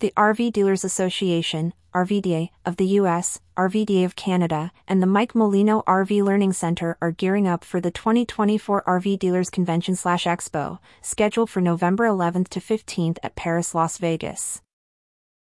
[0.00, 5.82] The RV Dealers Association, RVDA, of the US, RVDA of Canada, and the Mike Molino
[5.86, 11.50] RV Learning Center are gearing up for the 2024 RV Dealers Convention slash Expo, scheduled
[11.50, 14.62] for November 11th to 15th at Paris, Las Vegas.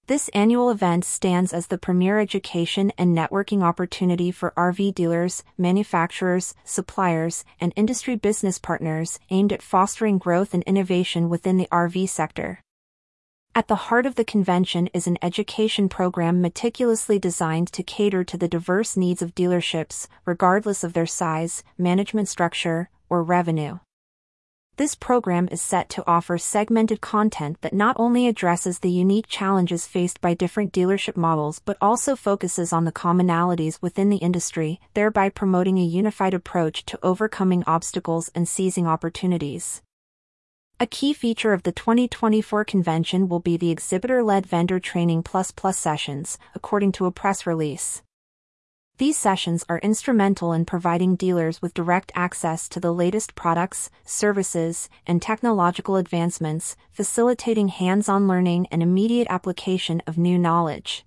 [0.07, 6.55] This annual event stands as the premier education and networking opportunity for RV dealers, manufacturers,
[6.65, 12.59] suppliers, and industry business partners aimed at fostering growth and innovation within the RV sector.
[13.53, 18.37] At the heart of the convention is an education program meticulously designed to cater to
[18.37, 23.79] the diverse needs of dealerships, regardless of their size, management structure, or revenue.
[24.77, 29.85] This program is set to offer segmented content that not only addresses the unique challenges
[29.85, 35.27] faced by different dealership models but also focuses on the commonalities within the industry, thereby
[35.27, 39.81] promoting a unified approach to overcoming obstacles and seizing opportunities.
[40.81, 45.77] A key feature of the 2024 convention will be the exhibitor-led vendor training plus plus
[45.77, 48.01] sessions, according to a press release.
[48.97, 54.89] These sessions are instrumental in providing dealers with direct access to the latest products, services,
[55.05, 61.05] and technological advancements, facilitating hands-on learning and immediate application of new knowledge.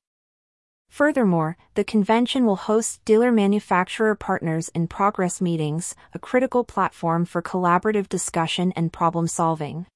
[0.94, 7.42] Furthermore, the convention will host dealer manufacturer partners in progress meetings, a critical platform for
[7.42, 9.86] collaborative discussion and problem solving.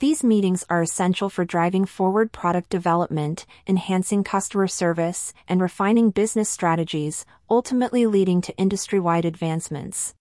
[0.00, 6.48] These meetings are essential for driving forward product development, enhancing customer service, and refining business
[6.48, 10.16] strategies, ultimately leading to industry wide advancements.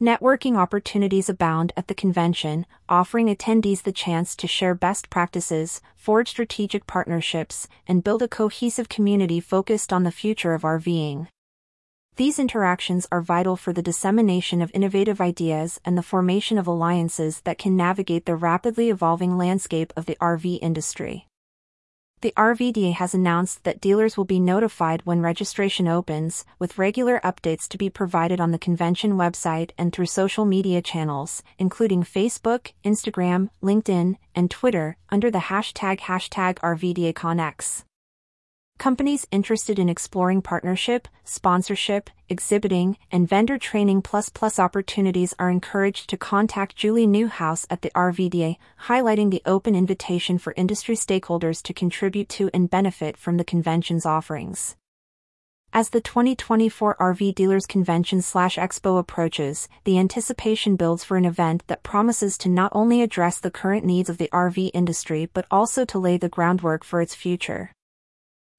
[0.00, 6.30] Networking opportunities abound at the convention, offering attendees the chance to share best practices, forge
[6.30, 11.26] strategic partnerships, and build a cohesive community focused on the future of RVing.
[12.16, 17.42] These interactions are vital for the dissemination of innovative ideas and the formation of alliances
[17.42, 21.26] that can navigate the rapidly evolving landscape of the RV industry.
[22.22, 27.66] The RVDA has announced that dealers will be notified when registration opens, with regular updates
[27.68, 33.48] to be provided on the convention website and through social media channels, including Facebook, Instagram,
[33.62, 37.84] LinkedIn, and Twitter, under the hashtag hashtag RVDAConX.
[38.80, 46.08] Companies interested in exploring partnership, sponsorship, exhibiting, and vendor training plus plus opportunities are encouraged
[46.08, 51.74] to contact Julie Newhouse at the RVDA, highlighting the open invitation for industry stakeholders to
[51.74, 54.76] contribute to and benefit from the convention's offerings.
[55.74, 61.64] As the 2024 RV Dealers Convention slash Expo approaches, the anticipation builds for an event
[61.66, 65.84] that promises to not only address the current needs of the RV industry but also
[65.84, 67.72] to lay the groundwork for its future.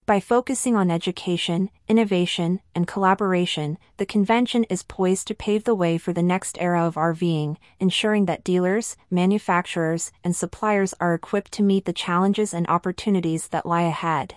[0.08, 6.00] By focusing on education, innovation, and collaboration, the convention is poised to pave the way
[6.00, 11.64] for the next era of RVing, ensuring that dealers, manufacturers, and suppliers are equipped to
[11.64, 14.36] meet the challenges and opportunities that lie ahead.